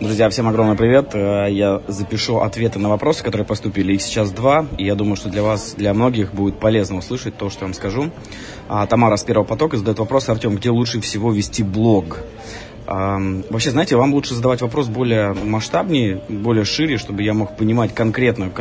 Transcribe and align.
Друзья, 0.00 0.28
всем 0.28 0.48
огромный 0.48 0.76
привет. 0.76 1.14
Э, 1.14 1.46
я 1.48 1.80
запишу 1.86 2.38
ответы 2.38 2.80
на 2.80 2.88
вопросы, 2.88 3.22
которые 3.22 3.46
поступили. 3.46 3.94
Их 3.94 4.02
сейчас 4.02 4.32
два, 4.32 4.66
и 4.76 4.84
я 4.84 4.96
думаю, 4.96 5.14
что 5.14 5.28
для 5.28 5.44
вас, 5.44 5.74
для 5.76 5.94
многих 5.94 6.34
будет 6.34 6.58
полезно 6.58 6.96
услышать 6.96 7.36
то, 7.36 7.48
что 7.48 7.60
я 7.60 7.66
вам 7.66 7.74
скажу. 7.74 8.10
А, 8.68 8.88
Тамара 8.88 9.16
с 9.16 9.22
Первого 9.22 9.44
потока 9.44 9.76
задает 9.76 10.00
вопрос, 10.00 10.28
Артем, 10.28 10.56
где 10.56 10.70
лучше 10.70 11.00
всего 11.00 11.32
вести 11.32 11.62
блог? 11.62 12.18
Вообще, 12.86 13.70
знаете, 13.70 13.96
вам 13.96 14.12
лучше 14.12 14.34
задавать 14.34 14.60
вопрос 14.60 14.88
более 14.88 15.32
масштабнее, 15.32 16.20
более 16.28 16.66
шире, 16.66 16.98
чтобы 16.98 17.22
я 17.22 17.32
мог 17.32 17.56
понимать 17.56 17.94
конкретно, 17.94 18.52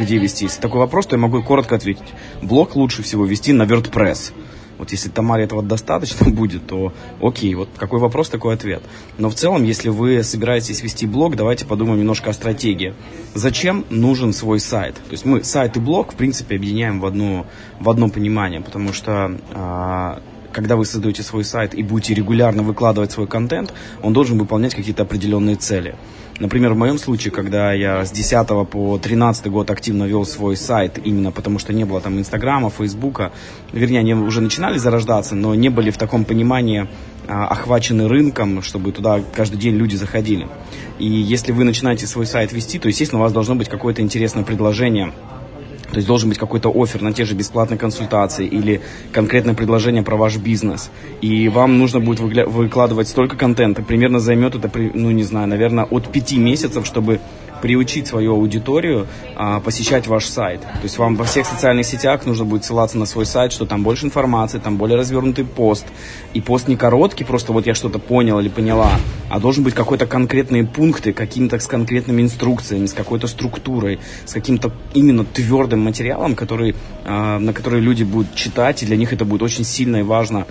где 0.00 0.18
вести. 0.18 0.46
Если 0.46 0.60
такой 0.60 0.80
вопрос, 0.80 1.06
то 1.06 1.14
я 1.14 1.20
могу 1.20 1.44
коротко 1.44 1.76
ответить. 1.76 2.08
Блог 2.42 2.74
лучше 2.74 3.04
всего 3.04 3.24
вести 3.24 3.52
на 3.52 3.62
WordPress. 3.62 4.32
Вот 4.78 4.92
если 4.92 5.08
Тамаре 5.08 5.44
этого 5.44 5.62
достаточно 5.62 6.30
будет, 6.30 6.66
то 6.66 6.92
окей, 7.20 7.54
вот 7.54 7.68
какой 7.76 8.00
вопрос, 8.00 8.28
такой 8.28 8.54
ответ. 8.54 8.82
Но 9.18 9.28
в 9.28 9.34
целом, 9.34 9.64
если 9.64 9.88
вы 9.88 10.22
собираетесь 10.22 10.82
вести 10.82 11.06
блог, 11.06 11.36
давайте 11.36 11.66
подумаем 11.66 12.00
немножко 12.00 12.30
о 12.30 12.32
стратегии. 12.32 12.94
Зачем 13.34 13.84
нужен 13.90 14.32
свой 14.32 14.60
сайт? 14.60 14.94
То 14.94 15.12
есть 15.12 15.24
мы 15.24 15.44
сайт 15.44 15.76
и 15.76 15.80
блог, 15.80 16.12
в 16.12 16.16
принципе, 16.16 16.56
объединяем 16.56 17.00
в, 17.00 17.06
одну, 17.06 17.46
в 17.80 17.90
одно 17.90 18.08
понимание, 18.08 18.60
потому 18.60 18.92
что 18.92 19.38
а, 19.52 20.22
когда 20.52 20.76
вы 20.76 20.84
создаете 20.84 21.22
свой 21.22 21.44
сайт 21.44 21.74
и 21.74 21.82
будете 21.82 22.14
регулярно 22.14 22.62
выкладывать 22.62 23.12
свой 23.12 23.26
контент, 23.26 23.72
он 24.02 24.12
должен 24.12 24.38
выполнять 24.38 24.74
какие-то 24.74 25.02
определенные 25.02 25.56
цели. 25.56 25.96
Например, 26.38 26.72
в 26.72 26.76
моем 26.76 26.98
случае, 26.98 27.32
когда 27.32 27.72
я 27.72 28.04
с 28.04 28.12
10 28.12 28.68
по 28.70 28.98
13 28.98 29.46
год 29.48 29.70
активно 29.70 30.04
вел 30.04 30.24
свой 30.24 30.56
сайт, 30.56 30.98
именно 31.02 31.32
потому 31.32 31.58
что 31.58 31.72
не 31.72 31.84
было 31.84 32.00
там 32.00 32.16
Инстаграма, 32.18 32.70
Фейсбука, 32.70 33.32
вернее, 33.72 33.98
они 33.98 34.14
уже 34.14 34.40
начинали 34.40 34.78
зарождаться, 34.78 35.34
но 35.34 35.54
не 35.56 35.68
были 35.68 35.90
в 35.90 35.98
таком 35.98 36.24
понимании 36.24 36.86
а, 37.26 37.48
охвачены 37.48 38.06
рынком, 38.06 38.62
чтобы 38.62 38.92
туда 38.92 39.20
каждый 39.34 39.58
день 39.58 39.74
люди 39.74 39.96
заходили. 39.96 40.46
И 41.00 41.06
если 41.06 41.50
вы 41.50 41.64
начинаете 41.64 42.06
свой 42.06 42.26
сайт 42.26 42.52
вести, 42.52 42.78
то, 42.78 42.86
естественно, 42.88 43.20
у 43.20 43.22
вас 43.22 43.32
должно 43.32 43.56
быть 43.56 43.68
какое-то 43.68 44.02
интересное 44.02 44.44
предложение 44.44 45.12
то 45.90 45.96
есть 45.96 46.06
должен 46.06 46.28
быть 46.28 46.38
какой-то 46.38 46.70
офер 46.74 47.02
на 47.02 47.12
те 47.12 47.24
же 47.24 47.34
бесплатные 47.34 47.78
консультации 47.78 48.46
или 48.46 48.80
конкретное 49.12 49.54
предложение 49.54 50.02
про 50.02 50.16
ваш 50.16 50.36
бизнес. 50.36 50.90
И 51.20 51.48
вам 51.48 51.78
нужно 51.78 52.00
будет 52.00 52.20
выкладывать 52.46 53.08
столько 53.08 53.36
контента. 53.36 53.82
Примерно 53.82 54.20
займет 54.20 54.54
это, 54.54 54.70
ну 54.94 55.10
не 55.10 55.22
знаю, 55.22 55.48
наверное, 55.48 55.84
от 55.84 56.12
пяти 56.12 56.38
месяцев, 56.38 56.86
чтобы 56.86 57.20
приучить 57.60 58.06
свою 58.06 58.34
аудиторию 58.34 59.06
а, 59.36 59.60
посещать 59.60 60.06
ваш 60.06 60.26
сайт. 60.26 60.60
То 60.60 60.82
есть 60.82 60.98
вам 60.98 61.16
во 61.16 61.24
всех 61.24 61.46
социальных 61.46 61.86
сетях 61.86 62.26
нужно 62.26 62.44
будет 62.44 62.64
ссылаться 62.64 62.98
на 62.98 63.06
свой 63.06 63.26
сайт, 63.26 63.52
что 63.52 63.66
там 63.66 63.82
больше 63.82 64.06
информации, 64.06 64.58
там 64.58 64.76
более 64.76 64.96
развернутый 64.96 65.44
пост. 65.44 65.86
И 66.34 66.40
пост 66.40 66.68
не 66.68 66.76
короткий, 66.76 67.24
просто 67.24 67.52
вот 67.52 67.66
я 67.66 67.74
что-то 67.74 67.98
понял 67.98 68.38
или 68.38 68.48
поняла, 68.48 68.92
а 69.30 69.40
должен 69.40 69.64
быть 69.64 69.74
какой-то 69.74 70.06
конкретные 70.06 70.64
пункты, 70.64 71.12
какими-то 71.12 71.58
с 71.58 71.66
конкретными 71.66 72.22
инструкциями, 72.22 72.86
с 72.86 72.92
какой-то 72.92 73.26
структурой, 73.26 73.98
с 74.24 74.32
каким-то 74.32 74.72
именно 74.94 75.24
твердым 75.24 75.80
материалом, 75.80 76.34
который, 76.34 76.74
а, 77.04 77.38
на 77.38 77.52
который 77.52 77.80
люди 77.80 78.04
будут 78.04 78.34
читать, 78.34 78.82
и 78.82 78.86
для 78.86 78.96
них 78.96 79.12
это 79.12 79.24
будет 79.24 79.42
очень 79.42 79.64
сильно 79.64 79.96
и 79.96 80.02
важно 80.02 80.46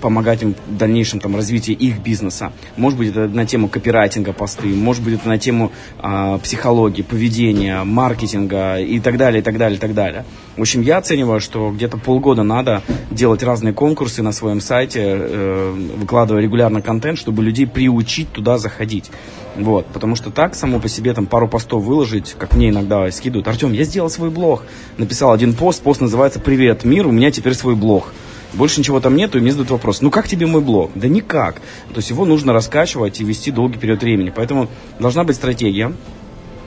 помогать 0.00 0.42
им 0.42 0.54
в 0.54 0.76
дальнейшем 0.76 1.20
там, 1.20 1.36
развитии 1.36 1.72
их 1.72 1.98
бизнеса. 2.00 2.52
Может 2.76 2.98
быть, 2.98 3.10
это 3.10 3.28
на 3.28 3.46
тему 3.46 3.68
копирайтинга 3.68 4.32
посты, 4.32 4.68
может 4.68 5.04
быть, 5.04 5.14
это 5.14 5.28
на 5.28 5.38
тему 5.38 5.70
а, 5.98 6.38
психологии, 6.38 7.02
поведения, 7.02 7.84
маркетинга 7.84 8.78
и 8.78 9.00
так 9.00 9.16
далее, 9.16 9.40
и 9.40 9.42
так 9.42 9.58
далее, 9.58 9.76
и 9.76 9.80
так 9.80 9.94
далее. 9.94 10.24
В 10.56 10.60
общем, 10.60 10.80
я 10.82 10.96
оцениваю, 10.96 11.40
что 11.40 11.70
где-то 11.70 11.98
полгода 11.98 12.42
надо 12.42 12.82
делать 13.10 13.42
разные 13.42 13.72
конкурсы 13.72 14.22
на 14.22 14.32
своем 14.32 14.60
сайте, 14.60 15.02
э, 15.04 15.74
выкладывая 15.96 16.42
регулярно 16.42 16.82
контент, 16.82 17.18
чтобы 17.18 17.42
людей 17.42 17.66
приучить 17.66 18.32
туда 18.32 18.58
заходить. 18.58 19.10
Вот, 19.56 19.86
потому 19.86 20.14
что 20.14 20.30
так, 20.30 20.54
само 20.54 20.78
по 20.78 20.88
себе, 20.88 21.14
там, 21.14 21.26
пару 21.26 21.48
постов 21.48 21.82
выложить, 21.82 22.34
как 22.38 22.54
мне 22.54 22.70
иногда 22.70 23.10
скидывают. 23.10 23.48
Артем, 23.48 23.72
я 23.72 23.84
сделал 23.84 24.08
свой 24.08 24.30
блог. 24.30 24.62
Написал 24.96 25.32
один 25.32 25.54
пост, 25.54 25.82
пост 25.82 26.00
называется 26.00 26.40
«Привет, 26.40 26.84
мир, 26.84 27.06
у 27.06 27.10
меня 27.10 27.30
теперь 27.30 27.54
свой 27.54 27.74
блог». 27.74 28.12
Больше 28.54 28.80
ничего 28.80 29.00
там 29.00 29.16
нету, 29.16 29.38
и 29.38 29.40
мне 29.40 29.50
задают 29.50 29.70
вопрос, 29.70 30.00
ну 30.00 30.10
как 30.10 30.26
тебе 30.26 30.46
мой 30.46 30.62
блог? 30.62 30.90
Да 30.94 31.08
никак. 31.08 31.56
То 31.90 31.96
есть 31.96 32.10
его 32.10 32.24
нужно 32.24 32.52
раскачивать 32.52 33.20
и 33.20 33.24
вести 33.24 33.50
долгий 33.50 33.78
период 33.78 34.02
времени. 34.02 34.32
Поэтому 34.34 34.68
должна 34.98 35.24
быть 35.24 35.36
стратегия, 35.36 35.92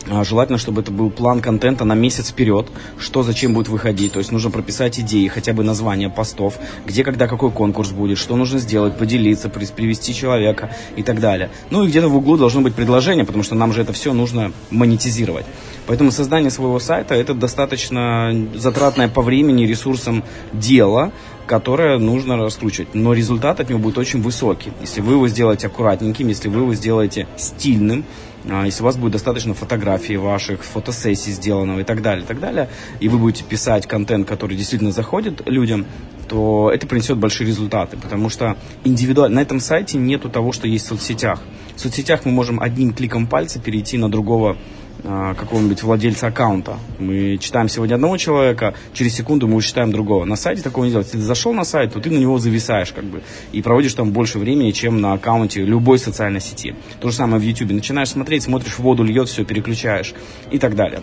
а, 0.10 0.24
Желательно, 0.24 0.58
чтобы 0.58 0.82
это 0.82 0.92
был 0.92 1.10
план 1.10 1.42
контента 1.42 1.86
на 1.86 1.94
месяц 1.94 2.30
вперед, 2.30 2.68
что 2.98 3.24
зачем 3.24 3.54
будет 3.54 3.68
выходить. 3.68 4.14
То 4.14 4.20
есть 4.20 4.32
нужно 4.32 4.50
прописать 4.50 5.00
идеи, 5.00 5.28
хотя 5.28 5.54
бы 5.54 5.64
название 5.64 6.10
постов, 6.10 6.58
где, 6.86 7.04
когда, 7.04 7.28
какой 7.28 7.52
конкурс 7.52 7.92
будет, 7.92 8.18
что 8.18 8.36
нужно 8.36 8.60
сделать, 8.60 8.98
поделиться, 8.98 9.50
привести 9.50 10.14
человека 10.14 10.76
и 10.96 11.04
так 11.04 11.20
далее. 11.20 11.50
Ну 11.70 11.84
и 11.84 11.88
где-то 11.88 12.10
в 12.10 12.16
углу 12.16 12.38
должно 12.38 12.62
быть 12.62 12.74
предложение, 12.74 13.26
потому 13.26 13.44
что 13.44 13.56
нам 13.56 13.74
же 13.74 13.82
это 13.82 13.94
все 13.94 14.14
нужно 14.14 14.52
монетизировать. 14.72 15.46
Поэтому 15.88 16.12
создание 16.12 16.52
своего 16.52 16.80
сайта 16.80 17.16
это 17.16 17.34
достаточно 17.34 18.48
затратное 18.56 19.08
по 19.08 19.22
времени, 19.22 19.66
ресурсам 19.66 20.24
дело, 20.54 21.12
которое 21.52 22.00
нужно 22.00 22.38
раскручивать. 22.38 22.96
Но 22.96 23.12
результат 23.12 23.60
от 23.60 23.68
него 23.70 23.80
будет 23.80 23.98
очень 23.98 24.22
высокий. 24.22 24.72
Если 24.80 25.02
вы 25.02 25.16
его 25.16 25.28
сделаете 25.28 25.68
аккуратненьким, 25.68 26.30
если 26.30 26.48
вы 26.48 26.62
его 26.62 26.74
сделаете 26.74 27.28
стильным, 27.36 28.06
а, 28.50 28.64
если 28.64 28.84
у 28.84 28.86
вас 28.86 28.96
будет 28.96 29.12
достаточно 29.12 29.54
фотографий 29.54 30.16
ваших, 30.16 30.64
фотосессий 30.64 31.34
сделанного 31.34 31.82
и 31.82 31.84
так 31.84 32.02
далее, 32.02 32.24
и 32.24 32.26
так 32.26 32.40
далее, 32.40 32.70
и 33.02 33.10
вы 33.10 33.18
будете 33.18 33.44
писать 33.44 33.86
контент, 33.86 34.30
который 34.30 34.56
действительно 34.56 34.94
заходит 34.94 35.46
людям, 35.46 35.86
то 36.30 36.72
это 36.74 36.88
принесет 36.88 37.18
большие 37.18 37.46
результаты, 37.46 37.98
потому 37.98 38.30
что 38.30 38.56
индивидуально 38.86 39.36
на 39.36 39.42
этом 39.42 39.60
сайте 39.60 39.98
нету 39.98 40.30
того, 40.30 40.54
что 40.54 40.70
есть 40.70 40.86
в 40.86 40.88
соцсетях. 40.88 41.42
В 41.76 41.82
соцсетях 41.82 42.24
мы 42.24 42.32
можем 42.32 42.62
одним 42.62 42.94
кликом 42.94 43.28
пальца 43.28 43.60
перейти 43.60 43.98
на 43.98 44.10
другого 44.10 44.56
какого-нибудь 45.04 45.82
владельца 45.82 46.28
аккаунта. 46.28 46.78
Мы 47.00 47.38
читаем 47.40 47.70
сегодня 47.70 47.96
одного 47.96 48.18
человека, 48.18 48.76
через 48.94 49.16
секунду 49.16 49.48
мы 49.48 49.62
читаем 49.62 49.92
другого. 49.92 50.26
На 50.26 50.36
сайте 50.36 50.62
такого 50.62 50.86
не 50.86 50.92
делать. 50.92 51.08
Если 51.08 51.18
ты 51.18 51.24
зашел 51.24 51.54
на 51.54 51.64
сайт, 51.64 51.94
то 51.94 52.00
ты 52.00 52.12
на 52.12 52.18
него 52.18 52.38
зависаешь 52.38 52.92
как 52.92 53.06
бы 53.06 53.24
и 53.52 53.62
проводишь 53.62 53.94
там 53.94 54.12
больше 54.12 54.38
времени, 54.38 54.72
чем 54.72 55.02
на 55.02 55.14
аккаунте 55.14 55.64
любой 55.64 55.98
социальной 55.98 56.42
сети. 56.42 56.76
То 57.00 57.10
же 57.10 57.16
самое 57.16 57.42
в 57.42 57.44
YouTube. 57.44 57.72
Начинаешь 57.72 58.10
смотреть, 58.10 58.44
смотришь, 58.44 58.78
воду 58.78 59.04
льет, 59.04 59.28
все 59.28 59.44
переключаешь 59.44 60.14
и 60.52 60.60
так 60.60 60.76
далее. 60.76 61.02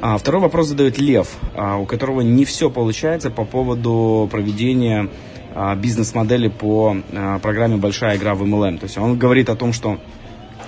А, 0.00 0.18
второй 0.18 0.42
вопрос 0.42 0.68
задает 0.68 0.98
Лев, 0.98 1.28
а, 1.54 1.76
у 1.76 1.86
которого 1.86 2.20
не 2.20 2.44
все 2.44 2.70
получается 2.70 3.30
по 3.30 3.44
поводу 3.44 4.28
проведения 4.30 5.08
а, 5.54 5.74
бизнес-модели 5.74 6.48
по 6.48 6.98
а, 7.12 7.38
программе 7.38 7.76
«Большая 7.76 8.16
игра 8.16 8.34
в 8.34 8.42
MLM». 8.42 8.78
То 8.78 8.84
есть 8.84 8.98
он 8.98 9.16
говорит 9.16 9.48
о 9.48 9.56
том, 9.56 9.72
что 9.72 9.98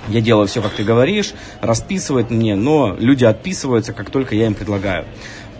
я 0.08 0.20
делаю 0.20 0.46
все, 0.46 0.62
как 0.62 0.72
ты 0.72 0.84
говоришь, 0.84 1.32
расписывает 1.60 2.30
мне, 2.30 2.56
но 2.56 2.96
люди 2.98 3.24
отписываются, 3.24 3.92
как 3.92 4.10
только 4.10 4.34
я 4.34 4.46
им 4.46 4.54
предлагаю. 4.54 5.04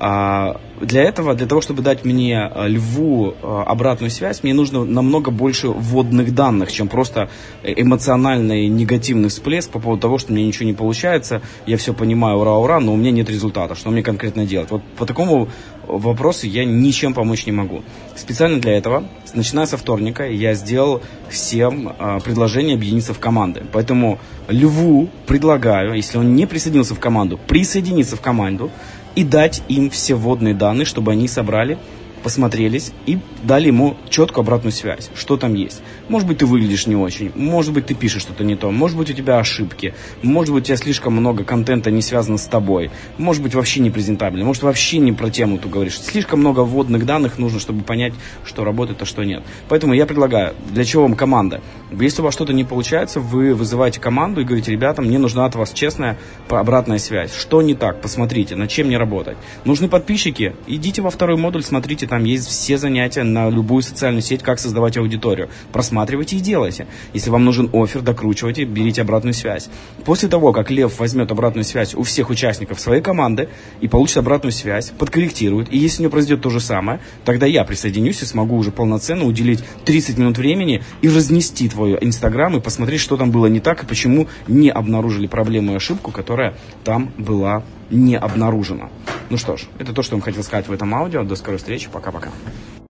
А, 0.01 0.61
для 0.81 1.03
этого, 1.03 1.35
для 1.35 1.47
того, 1.47 1.61
чтобы 1.61 1.83
дать 1.83 2.05
мне 2.05 2.51
э, 2.55 2.69
льву 2.69 3.35
э, 3.43 3.63
обратную 3.67 4.11
связь, 4.11 4.45
мне 4.45 4.55
нужно 4.55 4.85
намного 4.85 5.31
больше 5.33 5.69
вводных 5.69 6.35
данных, 6.35 6.71
чем 6.71 6.89
просто 6.89 7.29
эмоциональный 7.65 8.69
негативный 8.69 9.29
всплеск 9.29 9.71
по 9.71 9.81
поводу 9.81 10.03
того, 10.03 10.19
что 10.19 10.33
мне 10.33 10.47
ничего 10.47 10.67
не 10.67 10.75
получается, 10.75 11.43
я 11.67 11.77
все 11.77 11.93
понимаю, 11.93 12.39
ура, 12.39 12.57
ура, 12.57 12.79
но 12.79 12.93
у 12.93 12.97
меня 12.97 13.11
нет 13.11 13.29
результата, 13.29 13.75
что 13.75 13.91
мне 13.91 14.03
конкретно 14.03 14.47
делать. 14.47 14.71
Вот 14.71 14.83
по 14.97 15.05
такому 15.05 15.49
вопросу 15.89 16.47
я 16.47 16.65
ничем 16.65 17.13
помочь 17.13 17.47
не 17.47 17.53
могу. 17.53 17.83
Специально 18.15 18.61
для 18.61 18.77
этого, 18.77 19.05
начиная 19.35 19.67
со 19.67 19.77
вторника, 19.77 20.29
я 20.29 20.55
сделал 20.55 21.03
всем 21.29 21.89
э, 21.89 22.21
предложение 22.25 22.77
объединиться 22.77 23.15
в 23.15 23.19
команды. 23.19 23.65
Поэтому 23.73 24.21
льву 24.49 25.09
предлагаю, 25.27 25.95
если 25.95 26.19
он 26.19 26.37
не 26.37 26.47
присоединился 26.47 26.95
в 26.95 27.01
команду, 27.01 27.39
присоединиться 27.49 28.17
в 28.17 28.21
команду, 28.21 28.71
и 29.19 29.25
дать 29.25 29.63
им 29.67 29.91
все 29.91 30.15
вводные 30.15 30.55
данные, 30.55 30.85
чтобы 30.85 31.11
они 31.11 31.27
собрали 31.27 31.77
посмотрелись 32.23 32.93
и 33.07 33.19
дали 33.43 33.69
ему 33.69 33.97
четкую 34.11 34.43
обратную 34.43 34.73
связь, 34.73 35.11
что 35.15 35.37
там 35.37 35.55
есть. 35.55 35.83
Может 36.09 36.29
быть, 36.29 36.39
ты 36.39 36.47
выглядишь 36.47 36.87
не 36.87 36.97
очень, 36.97 37.33
может 37.35 37.73
быть, 37.73 37.87
ты 37.87 37.95
пишешь 37.95 38.23
что-то 38.23 38.45
не 38.45 38.57
то, 38.57 38.71
может 38.71 38.97
быть, 38.97 39.11
у 39.11 39.13
тебя 39.13 39.39
ошибки, 39.39 39.95
может 40.23 40.55
быть, 40.55 40.65
у 40.65 40.67
тебя 40.67 40.77
слишком 40.77 41.15
много 41.15 41.45
контента 41.45 41.91
не 41.91 42.03
связано 42.03 42.39
с 42.39 42.47
тобой, 42.47 42.91
может 43.19 43.43
быть, 43.43 43.55
вообще 43.55 43.81
не 43.81 43.91
презентабельно, 43.91 44.45
может, 44.45 44.63
вообще 44.63 44.99
не 44.99 45.13
про 45.13 45.31
тему 45.31 45.59
ты 45.59 45.69
говоришь. 45.69 46.01
Слишком 46.01 46.41
много 46.41 46.61
вводных 46.61 47.07
данных 47.07 47.39
нужно, 47.39 47.61
чтобы 47.61 47.85
понять, 47.85 48.13
что 48.45 48.65
работает, 48.65 49.03
а 49.03 49.05
что 49.07 49.25
нет. 49.25 49.43
Поэтому 49.69 49.95
я 49.95 50.07
предлагаю, 50.07 50.55
для 50.71 50.85
чего 50.85 51.03
вам 51.03 51.15
команда? 51.15 51.61
Если 51.91 52.21
у 52.21 52.25
вас 52.25 52.35
что-то 52.35 52.53
не 52.53 52.65
получается, 52.65 53.21
вы 53.21 53.55
вызываете 53.55 54.01
команду 54.01 54.41
и 54.41 54.45
говорите, 54.45 54.73
ребята, 54.73 55.03
мне 55.03 55.19
нужна 55.19 55.45
от 55.45 55.55
вас 55.55 55.73
честная 55.73 56.19
обратная 56.49 56.99
связь. 56.99 57.33
Что 57.35 57.63
не 57.63 57.75
так? 57.75 58.01
Посмотрите, 58.01 58.57
над 58.57 58.71
чем 58.71 58.89
не 58.89 58.97
работать. 58.97 59.37
Нужны 59.65 59.89
подписчики? 59.89 60.55
Идите 60.67 61.03
во 61.03 61.11
второй 61.11 61.37
модуль, 61.37 61.63
смотрите 61.63 62.07
там 62.09 62.25
есть 62.25 62.49
все 62.49 62.79
занятия 62.79 63.23
на 63.23 63.51
любую 63.51 63.83
социальную 63.83 64.23
сеть, 64.23 64.43
как 64.43 64.59
создавать 64.59 64.97
аудиторию. 64.97 65.49
Просматривайте 65.73 66.37
и 66.37 66.41
делайте. 66.41 66.87
Если 67.13 67.31
вам 67.31 67.45
нужен 67.45 67.71
офер, 67.73 68.01
докручивайте, 68.03 68.65
берите 68.65 69.03
обратную 69.03 69.35
связь. 69.35 69.69
После 70.05 70.29
того, 70.29 70.53
как 70.53 70.71
Лев 70.71 70.99
возьмет 70.99 71.31
обратную 71.31 71.65
связь 71.65 71.95
у 71.95 72.03
всех 72.03 72.31
участников 72.31 72.81
своей 72.81 73.03
команды 73.03 73.49
и 73.81 73.89
получит 73.89 74.19
обратную 74.19 74.53
связь, 74.53 74.91
подкорректирует, 74.91 75.73
и 75.73 75.79
если 75.79 76.01
у 76.01 76.03
него 76.05 76.13
произойдет 76.13 76.43
то 76.43 76.51
же 76.51 76.61
самое, 76.61 77.01
тогда 77.25 77.47
я 77.47 77.65
присоединюсь 77.65 78.23
и 78.23 78.27
смогу 78.27 78.57
уже 78.57 78.71
полноценно 78.71 79.25
уделить 79.25 79.63
30 79.85 80.19
минут 80.19 80.39
времени 80.39 80.83
и 81.03 81.09
разнести 81.09 81.69
твой 81.69 81.99
Инстаграм 82.01 82.57
и 82.57 82.61
посмотреть, 82.61 83.01
что 83.01 83.17
там 83.17 83.31
было 83.31 83.47
не 83.47 83.61
так 83.61 83.83
и 83.83 83.87
почему 83.87 84.29
не 84.47 84.71
обнаружили 84.71 85.27
проблему 85.27 85.73
и 85.73 85.77
ошибку, 85.77 86.11
которая 86.11 86.55
там 86.85 87.13
была 87.19 87.63
не 87.91 88.17
обнаружена. 88.17 88.89
Ну 89.31 89.37
что 89.37 89.57
ж, 89.57 89.65
это 89.79 89.93
то, 89.93 90.03
что 90.03 90.15
я 90.15 90.17
вам 90.19 90.25
хотел 90.25 90.43
сказать 90.43 90.69
в 90.69 90.73
этом 90.73 90.95
аудио. 90.95 91.25
До 91.25 91.37
скорой 91.37 91.59
встречи. 91.59 91.89
Пока-пока. 91.93 92.31